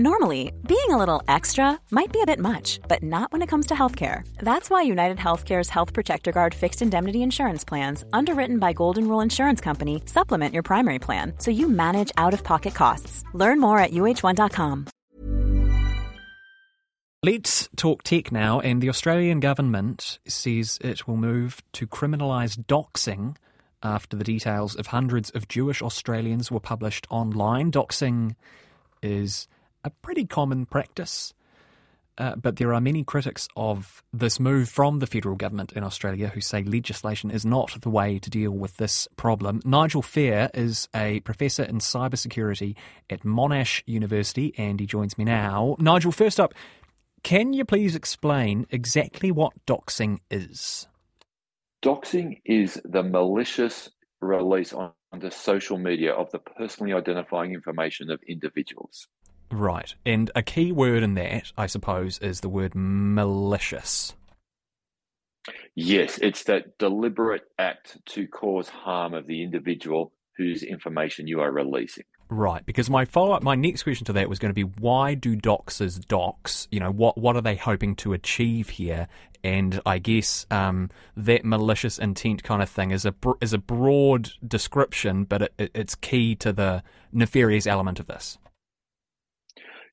[0.00, 3.66] Normally, being a little extra might be a bit much, but not when it comes
[3.66, 4.22] to healthcare.
[4.38, 9.20] That's why United Healthcare's Health Protector Guard fixed indemnity insurance plans, underwritten by Golden Rule
[9.20, 13.24] Insurance Company, supplement your primary plan so you manage out of pocket costs.
[13.34, 14.86] Learn more at uh1.com.
[17.24, 23.34] Let's talk tech now, and the Australian government says it will move to criminalise doxing
[23.82, 27.72] after the details of hundreds of Jewish Australians were published online.
[27.72, 28.36] Doxing
[29.02, 29.48] is
[29.84, 31.34] a pretty common practice.
[32.18, 36.26] Uh, but there are many critics of this move from the federal government in Australia
[36.28, 39.60] who say legislation is not the way to deal with this problem.
[39.64, 42.74] Nigel Phair is a professor in cybersecurity
[43.08, 45.76] at Monash University and he joins me now.
[45.78, 46.54] Nigel, first up,
[47.22, 50.88] can you please explain exactly what doxing is?
[51.84, 53.90] Doxing is the malicious
[54.20, 59.06] release on, onto social media of the personally identifying information of individuals.
[59.50, 59.94] Right.
[60.04, 64.14] And a key word in that, I suppose, is the word malicious.
[65.74, 71.50] Yes, it's that deliberate act to cause harm of the individual whose information you are
[71.50, 72.04] releasing.
[72.30, 75.14] Right, because my follow up, my next question to that was going to be why
[75.14, 76.68] do doxers dox?
[76.70, 79.08] You know, what what are they hoping to achieve here?
[79.42, 84.30] And I guess um, that malicious intent kind of thing is a is a broad
[84.46, 86.82] description, but it, it, it's key to the
[87.12, 88.36] nefarious element of this.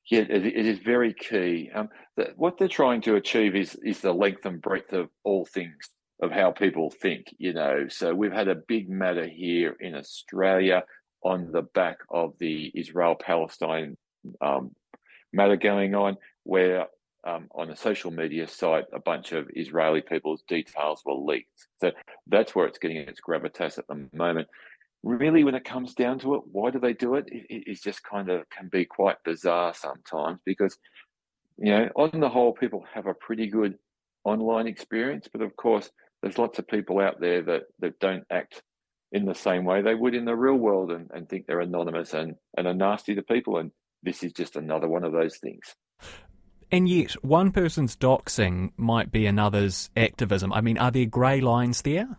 [0.08, 1.70] Yeah, it, is very key.
[1.74, 5.44] Um, the, what they're trying to achieve is is the length and breadth of all
[5.44, 5.76] things
[6.22, 7.26] of how people think.
[7.38, 10.84] You know, so we've had a big matter here in Australia
[11.22, 13.96] on the back of the Israel Palestine
[14.40, 14.70] um,
[15.32, 16.86] matter going on, where
[17.26, 21.66] um, on a social media site, a bunch of Israeli people's details were leaked.
[21.80, 21.90] So
[22.28, 24.46] that's where it's getting its gravitas at the moment
[25.06, 27.26] really, when it comes down to it, why do they do it?
[27.28, 27.46] it?
[27.48, 30.76] It just kind of can be quite bizarre sometimes because,
[31.56, 33.78] you know, on the whole, people have a pretty good
[34.24, 35.88] online experience, but of course,
[36.22, 38.62] there's lots of people out there that, that don't act
[39.12, 42.12] in the same way they would in the real world and, and think they're anonymous
[42.12, 43.58] and, and are nasty to people.
[43.58, 43.70] And
[44.02, 45.76] this is just another one of those things.
[46.72, 50.52] And yet, one person's doxing might be another's activism.
[50.52, 52.16] I mean, are there grey lines there?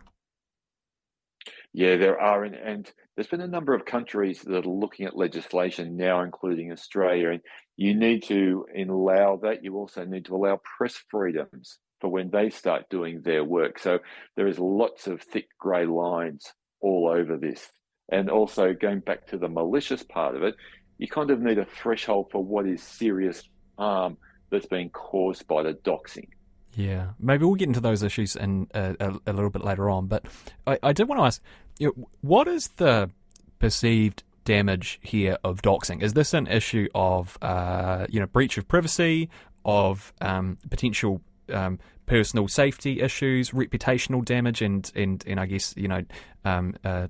[1.78, 5.16] Yeah, there are, and, and, there's been a number of countries that are looking at
[5.16, 7.30] legislation now, including Australia.
[7.30, 7.40] And
[7.76, 9.62] you need to allow that.
[9.62, 13.78] You also need to allow press freedoms for when they start doing their work.
[13.78, 14.00] So
[14.34, 17.70] there is lots of thick grey lines all over this.
[18.10, 20.56] And also going back to the malicious part of it,
[20.98, 24.16] you kind of need a threshold for what is serious harm
[24.50, 26.30] that's being caused by the doxing.
[26.74, 30.06] Yeah, maybe we'll get into those issues in a, a, a little bit later on.
[30.06, 30.26] But
[30.66, 31.42] I, I did want to ask,
[31.78, 33.10] you know, what is the
[33.58, 36.02] perceived damage here of doxing?
[36.02, 39.28] Is this an issue of uh, you know breach of privacy,
[39.64, 41.20] of um, potential
[41.52, 46.04] um, personal safety issues, reputational damage, and and and I guess you know
[46.44, 47.08] um, uh,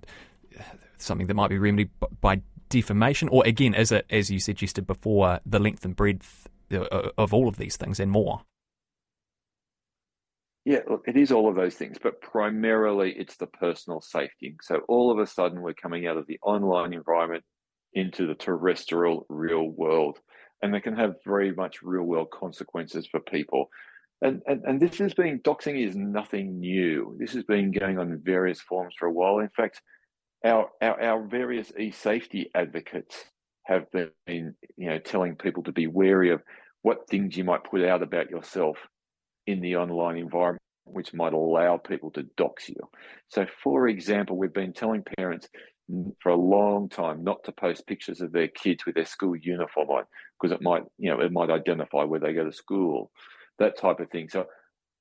[0.97, 1.91] something that might be remedied
[2.21, 7.11] by defamation, or again, is it as you suggested before, the length and breadth uh,
[7.17, 8.43] of all of these things and more?
[10.69, 14.55] Yeah, it is all of those things, but primarily it's the personal safety.
[14.61, 17.43] So all of a sudden, we're coming out of the online environment
[17.95, 20.19] into the terrestrial real world,
[20.61, 23.71] and they can have very much real world consequences for people.
[24.21, 27.17] And, and, and this has been, doxing is nothing new.
[27.19, 29.39] This has been going on in various forms for a while.
[29.39, 29.81] In fact,
[30.45, 33.25] our, our, our various e-safety advocates
[33.63, 36.43] have been, you know, telling people to be wary of
[36.83, 38.77] what things you might put out about yourself
[39.49, 40.58] in the online environment,
[40.93, 42.89] which might allow people to dox you.
[43.29, 45.49] So, for example, we've been telling parents
[46.21, 49.89] for a long time not to post pictures of their kids with their school uniform
[49.89, 50.05] on
[50.41, 53.11] because it might, you know, it might identify where they go to school,
[53.59, 54.29] that type of thing.
[54.29, 54.47] So,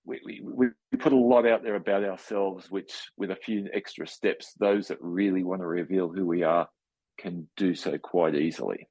[0.05, 4.07] we, we, we put a lot out there about ourselves, which, with a few extra
[4.07, 6.69] steps, those that really want to reveal who we are
[7.17, 8.87] can do so quite easily.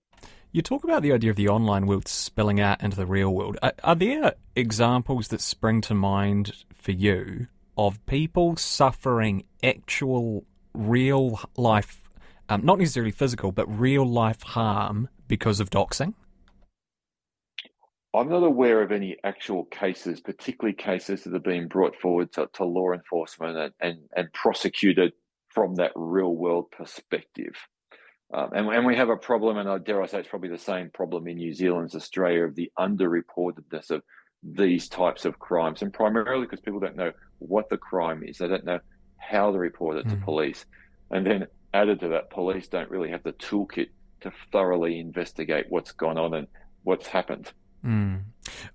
[0.52, 3.58] You talk about the idea of the online world spilling out into the real world.
[3.62, 11.40] Are, are there examples that spring to mind for you of people suffering actual real
[11.56, 12.02] life,
[12.48, 16.14] um, not necessarily physical, but real life harm because of doxing?
[18.14, 22.48] I'm not aware of any actual cases, particularly cases that are being brought forward to,
[22.54, 25.12] to law enforcement and, and, and prosecuted
[25.50, 27.54] from that real world perspective.
[28.32, 30.58] Um, and, and, we have a problem, and I dare I say it's probably the
[30.58, 34.02] same problem in New Zealand as Australia of the underreportedness of
[34.52, 38.48] these types of crimes, and primarily because people don't know what the crime is, they
[38.48, 38.80] don't know
[39.18, 40.10] how to report it mm.
[40.10, 40.24] to hmm.
[40.24, 40.64] police,
[41.10, 43.88] and then added to that, police don't really have the toolkit
[44.20, 46.46] to thoroughly investigate what's gone on, and
[46.84, 47.52] what's happened.
[47.84, 48.22] Mm.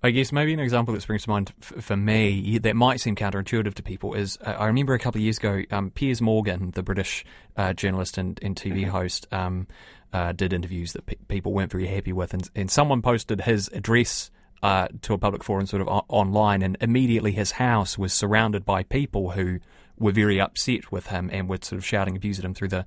[0.02, 3.14] I guess maybe an example that springs to mind f- for me that might seem
[3.14, 6.70] counterintuitive to people is uh, I remember a couple of years ago, um, Piers Morgan,
[6.74, 7.24] the British
[7.56, 8.90] uh, journalist and, and TV mm-hmm.
[8.90, 9.66] host, um,
[10.12, 13.68] uh, did interviews that pe- people weren't very happy with, and, and someone posted his
[13.72, 14.30] address.
[14.62, 18.84] Uh, to a public forum, sort of online, and immediately his house was surrounded by
[18.84, 19.58] people who
[19.98, 22.86] were very upset with him and were sort of shouting abuse at him through the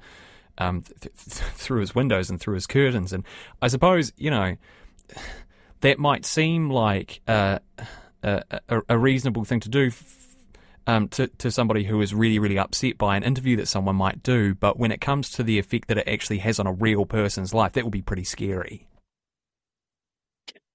[0.58, 3.12] um, th- th- through his windows and through his curtains.
[3.12, 3.26] And
[3.62, 4.56] I suppose you know
[5.82, 7.60] that might seem like uh,
[8.24, 10.36] a, a, reasonable thing to do f-
[10.88, 14.24] um, to, to somebody who is really, really upset by an interview that someone might
[14.24, 14.56] do.
[14.56, 17.54] But when it comes to the effect that it actually has on a real person's
[17.54, 18.88] life, that would be pretty scary.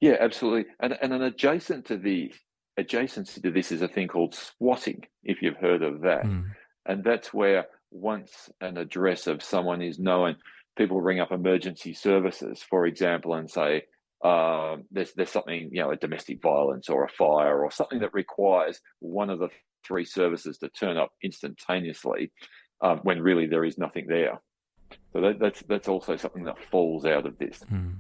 [0.01, 0.67] Yeah, absolutely.
[0.81, 2.33] And, and an adjacent to the
[2.79, 6.25] adjacency to this is a thing called swatting, if you've heard of that.
[6.25, 6.45] Mm.
[6.87, 10.37] And that's where once an address of someone is known,
[10.77, 13.85] people ring up emergency services, for example, and say,
[14.23, 18.13] um, there's there's something you know a domestic violence or a fire or something that
[18.13, 19.49] requires one of the
[19.83, 22.31] three services to turn up instantaneously
[22.83, 24.41] um, when really there is nothing there.
[25.15, 27.61] So that, that's that's also something that falls out of this.
[27.73, 27.97] Mm.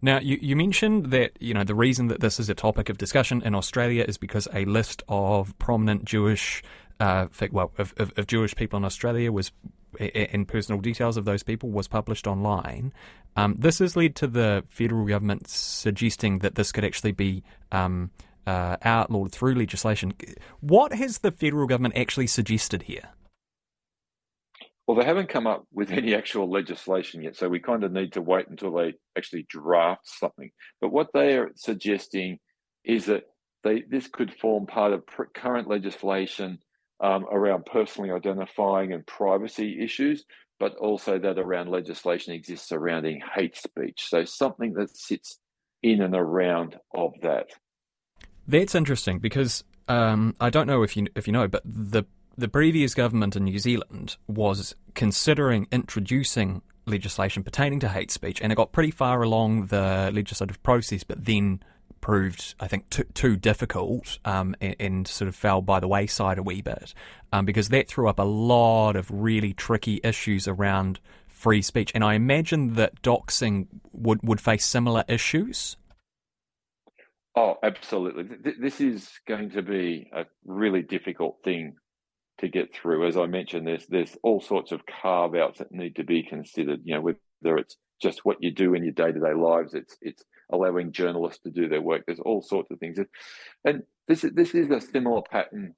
[0.00, 2.98] Now, you, you mentioned that you know the reason that this is a topic of
[2.98, 6.62] discussion in Australia is because a list of prominent Jewish,
[7.00, 9.52] uh, well, of, of, of Jewish people in Australia was
[9.98, 12.92] and personal details of those people was published online.
[13.36, 17.42] Um, this has led to the federal government suggesting that this could actually be
[17.72, 18.10] um,
[18.46, 20.12] uh, outlawed through legislation.
[20.60, 23.10] What has the federal government actually suggested here?
[24.88, 28.14] Well, they haven't come up with any actual legislation yet, so we kind of need
[28.14, 30.50] to wait until they actually draft something.
[30.80, 32.38] But what they are suggesting
[32.84, 33.24] is that
[33.62, 35.04] they, this could form part of
[35.34, 36.58] current legislation
[37.00, 40.24] um, around personally identifying and privacy issues,
[40.58, 44.06] but also that around legislation exists surrounding hate speech.
[44.08, 45.38] So something that sits
[45.82, 47.48] in and around of that.
[48.46, 52.04] That's interesting because um, I don't know if you if you know, but the
[52.38, 58.52] the previous government in New Zealand was considering introducing legislation pertaining to hate speech, and
[58.52, 61.60] it got pretty far along the legislative process, but then
[62.00, 66.38] proved, I think, too, too difficult um, and, and, sort of fell by the wayside
[66.38, 66.94] a wee bit
[67.32, 71.90] um, because that threw up a lot of really tricky issues around free speech.
[71.92, 75.76] And I imagine that doxing would, would face similar issues.
[77.34, 78.24] Oh, absolutely.
[78.60, 81.74] This is going to be a really difficult thing
[82.38, 83.06] to get through.
[83.06, 86.80] As I mentioned, there's there's all sorts of carve outs that need to be considered.
[86.84, 89.96] You know, whether it's just what you do in your day to day lives, it's
[90.00, 92.04] it's allowing journalists to do their work.
[92.06, 92.98] There's all sorts of things,
[93.64, 95.74] and this is this is a similar pattern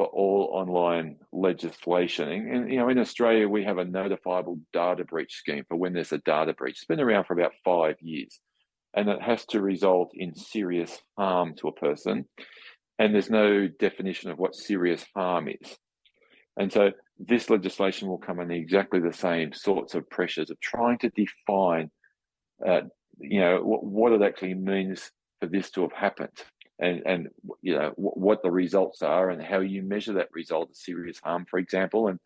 [0.00, 2.30] for all online legislation.
[2.30, 5.92] And, and, you know, in Australia, we have a notifiable data breach scheme for when
[5.92, 6.76] there's a data breach.
[6.76, 8.40] It's been around for about five years,
[8.94, 12.24] and it has to result in serious harm to a person.
[12.98, 15.76] And there's no definition of what serious harm is.
[16.60, 20.98] And so this legislation will come under exactly the same sorts of pressures of trying
[20.98, 21.90] to define
[22.64, 22.82] uh,
[23.18, 25.10] you know what, what it actually means
[25.40, 26.44] for this to have happened
[26.78, 27.28] and and
[27.62, 31.46] you know what the results are and how you measure that result of serious harm
[31.48, 32.08] for example.
[32.08, 32.18] And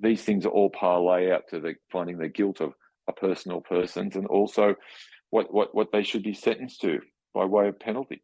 [0.00, 2.72] these things are all parlay out to the finding the guilt of
[3.08, 4.74] a person or persons and also
[5.28, 7.00] what what what they should be sentenced to
[7.34, 8.22] by way of penalty.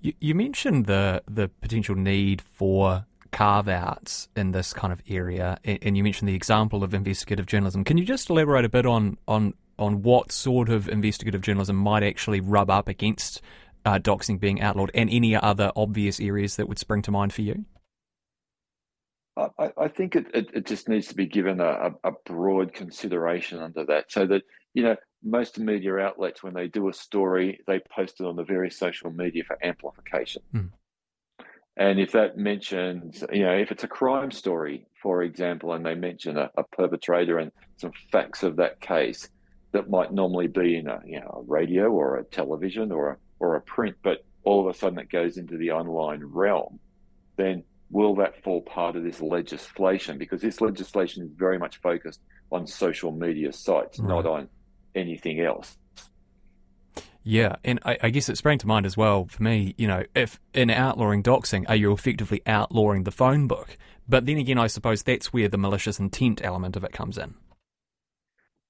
[0.00, 5.58] You, you mentioned the the potential need for carve outs in this kind of area
[5.64, 9.18] and you mentioned the example of investigative journalism can you just elaborate a bit on
[9.26, 13.42] on on what sort of investigative journalism might actually rub up against
[13.84, 17.42] uh, doxing being outlawed and any other obvious areas that would spring to mind for
[17.42, 17.64] you?
[19.36, 23.58] I, I think it, it, it, just needs to be given a, a, broad consideration
[23.58, 24.42] under that so that,
[24.74, 28.44] you know, most media outlets, when they do a story, they post it on the
[28.44, 30.42] various social media for amplification.
[30.54, 30.70] Mm.
[31.76, 35.94] And if that mentions, you know, if it's a crime story, for example, and they
[35.94, 39.28] mention a, a perpetrator and some facts of that case,
[39.72, 43.16] that might normally be in a you know a radio or a television or a,
[43.40, 46.78] or a print, but all of a sudden it goes into the online realm,
[47.36, 50.16] then will that fall part of this legislation?
[50.16, 52.20] Because this legislation is very much focused
[52.52, 54.08] on social media sites, right.
[54.08, 54.48] not on
[54.94, 55.76] anything else.
[57.26, 60.04] Yeah, and I, I, guess it sprang to mind as well for me, you know,
[60.14, 63.78] if in outlawing doxing, are you effectively outlawing the phone book?
[64.06, 67.34] But then again, I suppose that's where the malicious intent element of it comes in.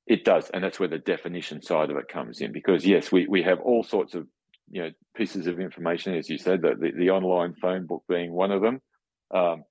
[0.06, 2.52] It does, and that's where the definition side of it comes in.
[2.52, 4.28] Because yes, we, we have all sorts of
[4.70, 8.32] you know pieces of information, as you said, the, the, the online phone book being
[8.32, 8.80] one of them.
[9.34, 9.64] Um,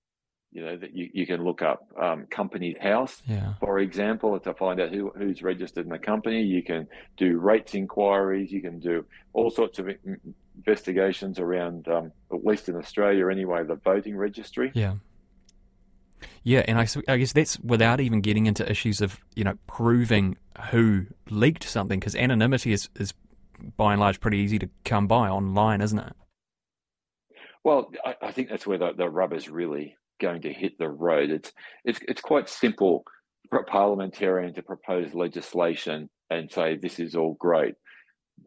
[0.54, 3.54] you know that you, you can look up um, company's house, yeah.
[3.60, 6.44] for example, to find out who, who's registered in the company.
[6.44, 8.52] You can do rates inquiries.
[8.52, 9.90] You can do all sorts of
[10.56, 14.72] investigations around, um, at least in Australia anyway, the voting registry.
[14.76, 14.96] Yeah.
[16.44, 20.38] Yeah, and I, I guess that's without even getting into issues of you know proving
[20.70, 23.14] who leaked something because anonymity is, is
[23.76, 26.14] by and large pretty easy to come by online, isn't it?
[27.64, 31.30] Well, I, I think that's where the, the rubber's really going to hit the road.
[31.30, 31.52] It's
[31.86, 33.04] it's it's quite simple
[33.50, 37.76] for a parliamentarian to propose legislation and say this is all great,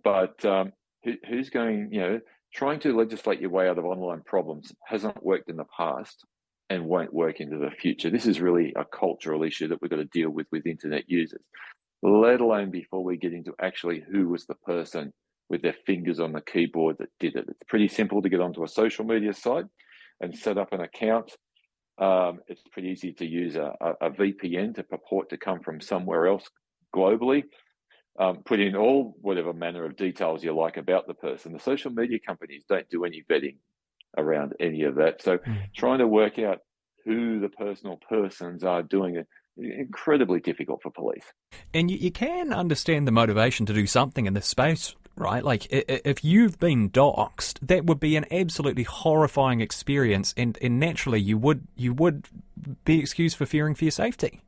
[0.02, 0.73] but um,
[1.04, 1.88] who, who's going?
[1.92, 2.20] You know,
[2.54, 6.25] trying to legislate your way out of online problems hasn't worked in the past
[6.68, 8.11] and won't work into the future.
[8.11, 11.42] This is really a cultural issue that we've got to deal with with internet users,
[12.02, 15.12] let alone before we get into actually who was the person
[15.49, 17.44] with their fingers on the keyboard that did it.
[17.49, 19.66] It's pretty simple to get onto a social media site
[20.20, 21.32] and set up an account
[21.99, 26.26] um, it's pretty easy to use a, a, VPN to purport to come from somewhere
[26.26, 26.45] else
[26.95, 27.45] globally.
[28.19, 31.53] Um, put in all whatever manner of details you like about the person.
[31.53, 33.57] The social media companies don't do any vetting
[34.17, 35.23] around any of that.
[35.23, 35.59] So mm.
[35.75, 36.59] trying to work out
[37.05, 39.26] who the personal persons are doing it
[39.59, 41.25] incredibly difficult for police.
[41.73, 45.42] And you, you can understand the motivation to do something in this space right?
[45.42, 51.20] Like, if you've been doxxed, that would be an absolutely horrifying experience, and, and naturally,
[51.20, 52.28] you would you would
[52.85, 54.42] be excused for fearing for your safety.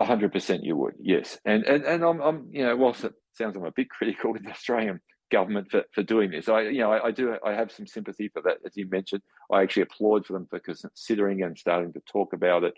[0.00, 1.38] Hundred percent, you would, yes.
[1.44, 4.44] And and and I'm, I'm, you know, whilst it sounds I'm a bit critical with
[4.44, 7.72] the Australian government for, for doing this, I, you know, I, I do, I have
[7.72, 9.22] some sympathy for that, as you mentioned.
[9.50, 12.74] I actually applaud for them for considering and starting to talk about it.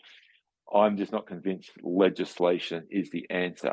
[0.73, 3.71] I'm just not convinced legislation is the answer,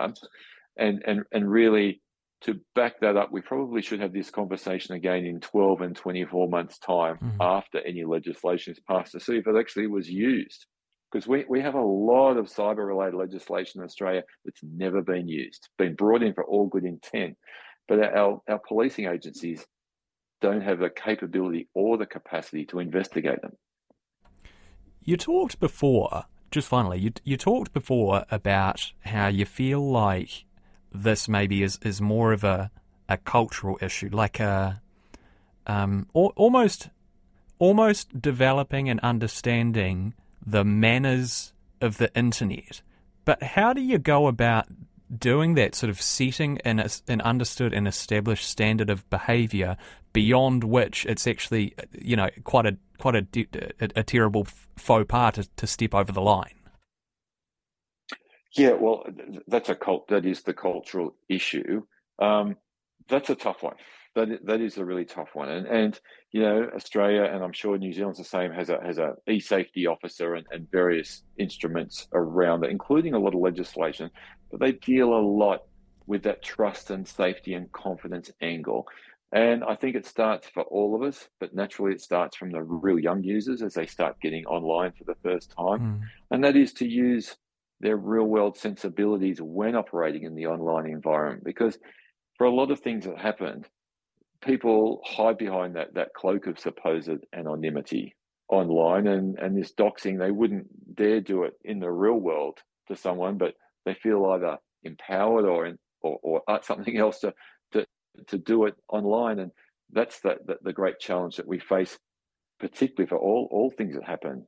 [0.77, 2.02] and and and really
[2.43, 6.49] to back that up, we probably should have this conversation again in 12 and 24
[6.49, 7.41] months' time mm-hmm.
[7.41, 10.65] after any legislation is passed to see if it actually was used.
[11.11, 15.27] Because we, we have a lot of cyber related legislation in Australia that's never been
[15.27, 17.37] used, been brought in for all good intent.
[17.87, 19.65] But our, our policing agencies
[20.41, 23.53] don't have the capability or the capacity to investigate them.
[25.01, 30.45] You talked before, just finally, you, you talked before about how you feel like
[30.93, 32.71] this maybe is, is more of a,
[33.09, 34.81] a cultural issue, like a
[35.65, 36.89] um, almost
[37.59, 40.13] almost developing and understanding
[40.45, 42.81] the manners of the internet.
[43.23, 44.67] But how do you go about
[45.17, 49.77] doing that sort of setting an, an understood and established standard of behaviour
[50.11, 53.27] beyond which it's actually you know quite a quite a,
[53.79, 54.47] a, a terrible
[54.77, 56.55] faux pas to, to step over the line?
[58.53, 59.05] Yeah, well,
[59.47, 60.07] that's a cult.
[60.09, 61.83] That is the cultural issue.
[62.19, 62.57] Um,
[63.07, 63.75] that's a tough one.
[64.15, 65.49] That that is a really tough one.
[65.49, 65.99] And and
[66.31, 69.39] you know, Australia and I'm sure New Zealand's the same has a has a e
[69.39, 74.11] safety officer and, and various instruments around it, including a lot of legislation.
[74.51, 75.63] But they deal a lot
[76.05, 78.87] with that trust and safety and confidence angle.
[79.31, 82.61] And I think it starts for all of us, but naturally it starts from the
[82.61, 85.79] real young users as they start getting online for the first time.
[85.79, 86.01] Mm.
[86.29, 87.35] And that is to use
[87.83, 91.43] their real world sensibilities when operating in the online environment.
[91.43, 91.77] Because
[92.37, 93.67] for a lot of things that happened,
[94.41, 98.15] people hide behind that that cloak of supposed anonymity
[98.49, 102.95] online and and this doxing they wouldn't dare do it in the real world to
[102.95, 103.53] someone but
[103.85, 107.33] they feel either empowered or in, or, or something else to,
[107.71, 107.85] to
[108.27, 109.51] to do it online and
[109.93, 111.97] that's the, the, the great challenge that we face
[112.59, 114.45] particularly for all all things that happen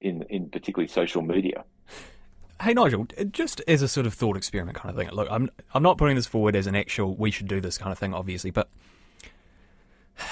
[0.00, 1.64] in in particularly social media
[2.62, 5.10] Hey Nigel, just as a sort of thought experiment kind of thing.
[5.10, 7.90] Look, I'm I'm not putting this forward as an actual we should do this kind
[7.90, 8.68] of thing, obviously, but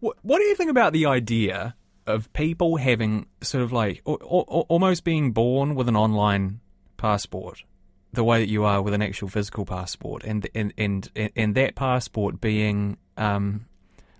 [0.00, 1.74] what what do you think about the idea
[2.06, 6.60] of people having sort of like or, or, almost being born with an online
[6.98, 7.64] passport,
[8.12, 11.76] the way that you are with an actual physical passport, and and and and that
[11.76, 13.64] passport being um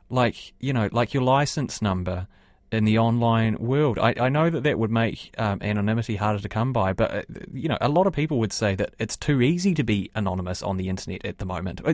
[0.08, 2.26] like you know like your license number
[2.72, 3.98] in the online world.
[3.98, 7.22] I, I know that that would make um, anonymity harder to come by, but uh,
[7.52, 10.62] you know, a lot of people would say that it's too easy to be anonymous
[10.62, 11.80] on the internet at the moment.
[11.84, 11.92] Uh,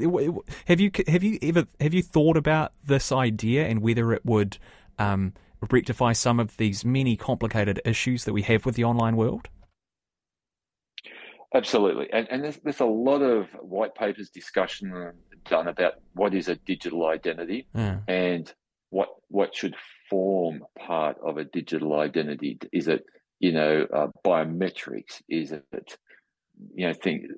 [0.67, 4.59] have you have you ever have you thought about this idea and whether it would
[4.99, 5.35] um,
[5.71, 9.49] rectify some of these many complicated issues that we have with the online world?
[11.53, 15.13] Absolutely, and, and there's, there's a lot of white papers discussion
[15.49, 17.99] done about what is a digital identity yeah.
[18.09, 18.53] and
[18.91, 19.75] what what should
[20.11, 22.59] form part of a digital identity?
[22.73, 23.05] Is it,
[23.39, 25.23] you know, uh, biometrics?
[25.29, 25.97] Is it,
[26.75, 27.29] you know, thing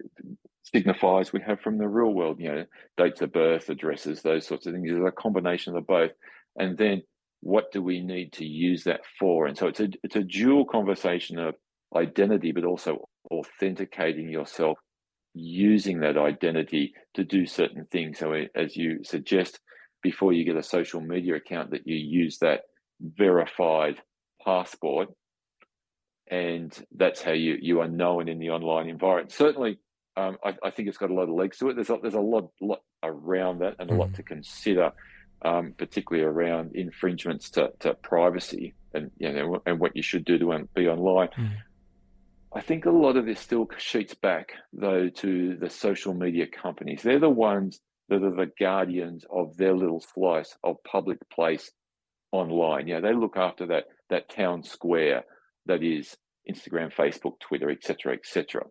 [0.63, 2.65] signifies we have from the real world, you know,
[2.97, 4.91] dates of birth, addresses, those sorts of things.
[4.91, 6.13] Is a combination of both.
[6.57, 7.03] And then
[7.41, 9.47] what do we need to use that for?
[9.47, 11.55] And so it's a it's a dual conversation of
[11.95, 14.79] identity, but also authenticating yourself
[15.35, 18.19] using that identity to do certain things.
[18.19, 19.61] So as you suggest,
[20.03, 22.63] before you get a social media account, that you use that
[23.01, 23.97] verified
[24.45, 25.09] passport,
[26.31, 29.33] and that's how you you are known in the online environment.
[29.33, 29.79] Certainly,
[30.17, 31.75] um, I, I, think it's got a lot of legs to it.
[31.75, 34.17] There's a, there's a lot lot around that and a lot mm.
[34.17, 34.93] to consider,
[35.43, 40.39] um, particularly around infringements to, to privacy and you know and what you should do
[40.39, 41.29] to be online.
[41.37, 41.57] Mm.
[42.55, 47.03] I think a lot of this still sheets back though to the social media companies.
[47.03, 47.81] They're the ones
[48.19, 51.71] that are the guardians of their little slice of public place
[52.33, 52.89] online.
[52.89, 55.25] You know, they look after that that town square
[55.67, 56.17] that is
[56.51, 58.63] Instagram, Facebook, Twitter, etc., etc.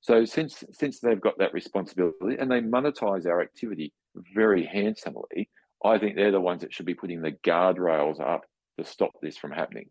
[0.00, 3.92] So since since they've got that responsibility and they monetize our activity
[4.34, 5.48] very handsomely,
[5.84, 8.42] I think they're the ones that should be putting the guardrails up
[8.78, 9.90] to stop this from happening.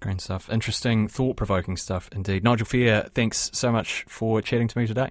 [0.00, 0.50] Great stuff.
[0.50, 2.44] Interesting, thought provoking stuff indeed.
[2.44, 5.10] Nigel Phair, thanks so much for chatting to me today.